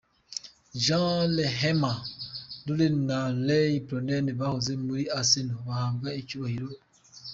[0.85, 1.99] Jens Lehman,
[2.65, 7.19] Lauren na ray Perlour bahoze muri Arsenal, bahabwa icyubahiro i Emirates.